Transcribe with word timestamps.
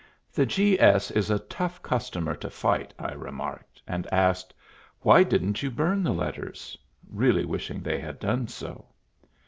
"The 0.33 0.47
G. 0.47 0.79
S. 0.81 1.11
is 1.11 1.29
a 1.29 1.37
tough 1.37 1.83
customer 1.83 2.33
to 2.33 2.49
fight," 2.49 2.91
I 2.97 3.11
remarked, 3.13 3.83
and 3.87 4.11
asked, 4.11 4.51
"Why 5.01 5.21
didn't 5.21 5.61
you 5.61 5.69
burn 5.69 6.01
the 6.01 6.11
letters?" 6.11 6.75
really 7.07 7.45
wishing 7.45 7.81
they 7.83 7.99
had 7.99 8.17
done 8.17 8.47
so. 8.47 8.87